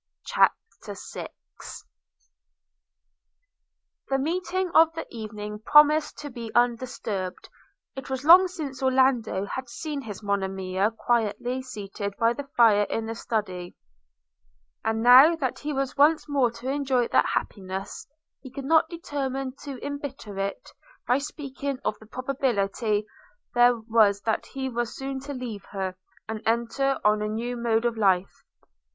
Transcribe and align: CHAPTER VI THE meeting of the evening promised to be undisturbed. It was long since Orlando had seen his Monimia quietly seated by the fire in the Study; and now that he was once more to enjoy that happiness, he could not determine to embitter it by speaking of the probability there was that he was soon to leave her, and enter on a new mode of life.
CHAPTER 0.25 0.95
VI 1.13 1.27
THE 4.09 4.17
meeting 4.17 4.71
of 4.71 4.91
the 4.93 5.05
evening 5.11 5.59
promised 5.59 6.17
to 6.17 6.31
be 6.31 6.51
undisturbed. 6.55 7.49
It 7.95 8.09
was 8.09 8.25
long 8.25 8.47
since 8.47 8.81
Orlando 8.81 9.45
had 9.45 9.69
seen 9.69 10.01
his 10.01 10.23
Monimia 10.23 10.89
quietly 10.89 11.61
seated 11.61 12.15
by 12.17 12.33
the 12.33 12.47
fire 12.57 12.87
in 12.89 13.05
the 13.05 13.13
Study; 13.13 13.75
and 14.83 15.03
now 15.03 15.35
that 15.35 15.59
he 15.59 15.71
was 15.71 15.95
once 15.95 16.27
more 16.27 16.49
to 16.49 16.67
enjoy 16.67 17.07
that 17.09 17.35
happiness, 17.35 18.07
he 18.41 18.49
could 18.49 18.65
not 18.65 18.89
determine 18.89 19.53
to 19.65 19.77
embitter 19.85 20.39
it 20.39 20.71
by 21.07 21.19
speaking 21.19 21.77
of 21.85 21.99
the 21.99 22.07
probability 22.07 23.05
there 23.53 23.77
was 23.77 24.21
that 24.21 24.47
he 24.47 24.67
was 24.67 24.95
soon 24.95 25.19
to 25.19 25.33
leave 25.35 25.65
her, 25.65 25.95
and 26.27 26.41
enter 26.47 26.97
on 27.05 27.21
a 27.21 27.27
new 27.27 27.55
mode 27.55 27.85
of 27.85 27.95
life. 27.97 28.41